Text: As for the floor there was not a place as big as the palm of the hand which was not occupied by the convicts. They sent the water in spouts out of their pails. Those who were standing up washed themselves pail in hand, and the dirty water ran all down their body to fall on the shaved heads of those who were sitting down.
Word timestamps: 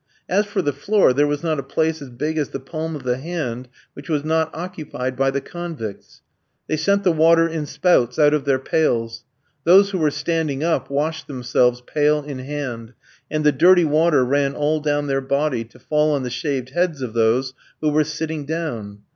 As 0.27 0.47
for 0.47 0.63
the 0.63 0.73
floor 0.73 1.13
there 1.13 1.27
was 1.27 1.43
not 1.43 1.59
a 1.59 1.61
place 1.61 2.01
as 2.01 2.09
big 2.09 2.39
as 2.39 2.49
the 2.49 2.59
palm 2.59 2.95
of 2.95 3.03
the 3.03 3.17
hand 3.19 3.67
which 3.93 4.09
was 4.09 4.25
not 4.25 4.49
occupied 4.51 5.15
by 5.15 5.29
the 5.29 5.41
convicts. 5.41 6.23
They 6.65 6.75
sent 6.75 7.03
the 7.03 7.11
water 7.11 7.47
in 7.47 7.67
spouts 7.67 8.17
out 8.17 8.33
of 8.33 8.45
their 8.45 8.57
pails. 8.57 9.25
Those 9.63 9.91
who 9.91 9.99
were 9.99 10.09
standing 10.09 10.63
up 10.63 10.89
washed 10.89 11.27
themselves 11.27 11.81
pail 11.81 12.23
in 12.23 12.39
hand, 12.39 12.93
and 13.29 13.43
the 13.43 13.51
dirty 13.51 13.85
water 13.85 14.25
ran 14.25 14.55
all 14.55 14.79
down 14.79 15.05
their 15.05 15.21
body 15.21 15.63
to 15.65 15.77
fall 15.77 16.15
on 16.15 16.23
the 16.23 16.31
shaved 16.31 16.71
heads 16.71 17.03
of 17.03 17.13
those 17.13 17.53
who 17.79 17.89
were 17.89 18.03
sitting 18.03 18.43
down. 18.43 19.01